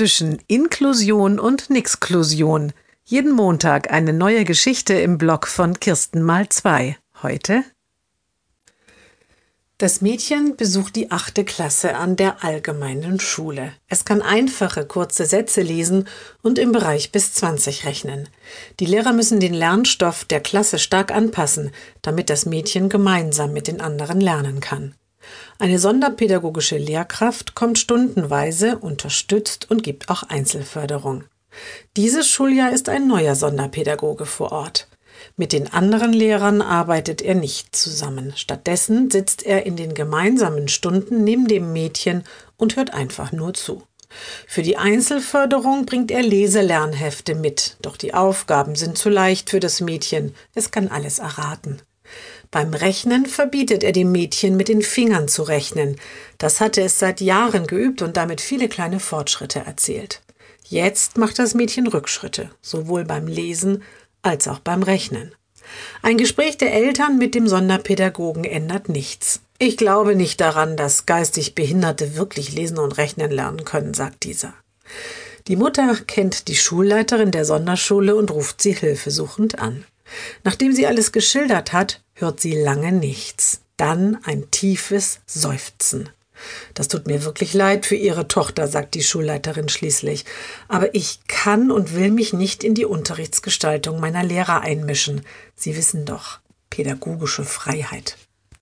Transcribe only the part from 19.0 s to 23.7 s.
müssen den Lernstoff der Klasse stark anpassen, damit das Mädchen gemeinsam mit